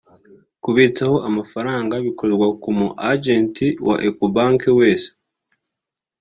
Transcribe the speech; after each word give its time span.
Kubitsaho 0.63 1.17
amafaranga 1.27 1.93
bikorerwa 2.05 2.47
ku 2.61 2.69
mu 2.77 2.87
‘agent’ 3.11 3.55
wa 3.87 3.95
Ecobank 4.07 4.61
wese 4.79 5.09